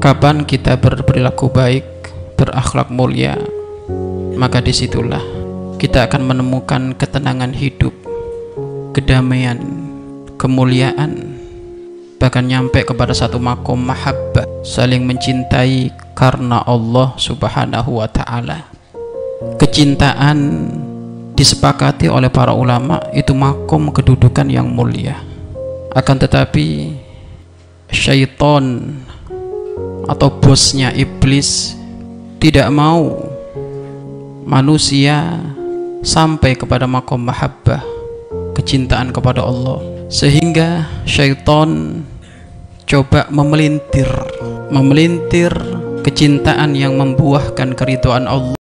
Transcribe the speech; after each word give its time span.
Kapan 0.00 0.48
kita 0.48 0.80
berperilaku 0.80 1.52
baik, 1.52 1.84
berakhlak 2.32 2.88
mulia, 2.88 3.36
maka 4.32 4.64
di 4.64 4.72
situlah 4.72 5.20
kita 5.76 6.08
akan 6.08 6.24
menemukan 6.24 6.96
ketenangan 6.96 7.52
hidup, 7.52 7.92
kedamaian, 8.96 9.60
kemuliaan, 10.40 11.36
bahkan 12.16 12.48
nyampe 12.48 12.80
kepada 12.80 13.12
satu 13.12 13.36
makom 13.36 13.76
mahabbah, 13.76 14.48
saling 14.64 15.04
mencintai 15.04 15.92
karena 16.16 16.64
Allah 16.64 17.12
Subhanahu 17.20 18.00
wa 18.00 18.08
taala. 18.08 18.72
Kecintaan 19.60 20.64
disepakati 21.36 22.08
oleh 22.08 22.32
para 22.32 22.56
ulama 22.56 23.04
itu 23.12 23.36
makom 23.36 23.92
kedudukan 23.92 24.48
yang 24.48 24.64
mulia. 24.72 25.20
Akan 25.92 26.16
tetapi 26.16 26.96
syaitan 27.92 28.96
atau 30.10 30.26
bosnya 30.26 30.90
iblis 30.90 31.78
tidak 32.42 32.66
mau 32.74 33.30
manusia 34.42 35.38
sampai 36.02 36.58
kepada 36.58 36.90
makom 36.90 37.22
mahabbah 37.22 37.78
kecintaan 38.58 39.14
kepada 39.14 39.46
Allah. 39.46 39.78
Sehingga 40.10 40.90
syaitan 41.06 42.02
coba 42.82 43.30
memelintir 43.30 44.10
memelintir 44.74 45.54
kecintaan 46.02 46.74
yang 46.74 46.98
membuahkan 46.98 47.78
keridhaan 47.78 48.26
Allah. 48.26 48.58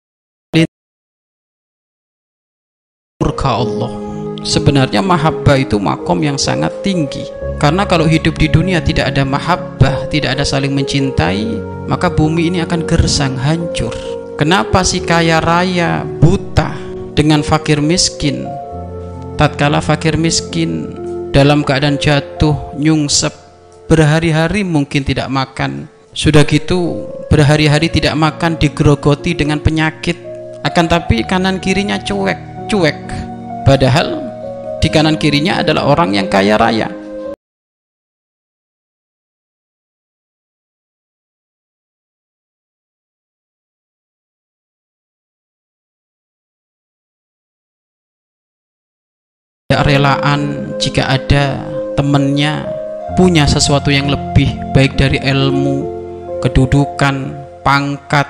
Murka 3.25 3.51
Allah. 3.57 3.93
Sebenarnya 4.45 5.01
mahabbah 5.01 5.57
itu 5.57 5.81
makom 5.81 6.21
yang 6.21 6.37
sangat 6.37 6.71
tinggi 6.85 7.38
karena 7.59 7.91
kalau 7.91 8.07
hidup 8.07 8.39
di 8.39 8.47
dunia 8.47 8.79
tidak 8.79 9.11
ada 9.11 9.27
mahabbah, 9.27 10.07
tidak 10.15 10.39
ada 10.39 10.47
saling 10.47 10.71
mencintai, 10.79 11.59
maka 11.91 12.07
bumi 12.07 12.55
ini 12.55 12.59
akan 12.63 12.87
gersang, 12.87 13.35
hancur. 13.35 13.91
Kenapa 14.39 14.87
si 14.87 15.03
kaya 15.03 15.43
raya 15.43 16.07
buta 16.07 16.79
dengan 17.19 17.43
fakir 17.43 17.83
miskin? 17.83 18.47
Tatkala 19.35 19.83
fakir 19.83 20.15
miskin 20.15 20.95
dalam 21.35 21.67
keadaan 21.67 21.99
jatuh, 21.99 22.79
nyungsep, 22.79 23.35
berhari-hari 23.91 24.63
mungkin 24.63 25.03
tidak 25.03 25.27
makan. 25.27 25.91
Sudah 26.15 26.47
gitu, 26.47 27.11
berhari-hari 27.27 27.91
tidak 27.91 28.15
makan 28.15 28.55
digerogoti 28.55 29.35
dengan 29.35 29.59
penyakit. 29.59 30.15
Akan 30.63 30.87
tapi 30.87 31.27
kanan 31.27 31.59
kirinya 31.59 31.99
cuek, 31.99 32.71
cuek. 32.71 32.99
Padahal 33.67 34.23
di 34.79 34.87
kanan 34.95 35.19
kirinya 35.19 35.59
adalah 35.59 35.91
orang 35.91 36.15
yang 36.15 36.31
kaya 36.31 36.55
raya 36.55 37.08
relaan 49.69 50.73
jika 50.81 51.05
ada 51.05 51.61
temannya 51.93 52.65
punya 53.21 53.45
sesuatu 53.45 53.93
yang 53.93 54.09
lebih 54.09 54.49
baik 54.73 54.97
dari 54.97 55.21
ilmu, 55.21 55.85
kedudukan, 56.41 57.37
pangkat, 57.61 58.25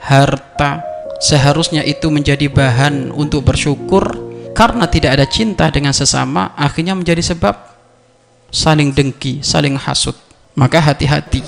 harta. 0.00 0.80
Seharusnya 1.20 1.84
itu 1.84 2.08
menjadi 2.08 2.48
bahan 2.48 3.12
untuk 3.12 3.44
bersyukur. 3.44 4.32
Karena 4.56 4.88
tidak 4.88 5.20
ada 5.20 5.28
cinta 5.28 5.68
dengan 5.68 5.92
sesama 5.92 6.56
akhirnya 6.56 6.96
menjadi 6.96 7.20
sebab 7.20 7.60
saling 8.48 8.96
dengki, 8.96 9.44
saling 9.44 9.76
hasut. 9.76 10.16
Maka 10.56 10.80
hati-hati 10.80 11.44